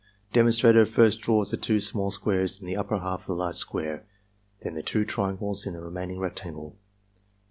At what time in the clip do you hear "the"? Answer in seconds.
1.51-1.57, 2.65-2.75, 3.27-3.35, 4.73-4.81, 5.73-5.79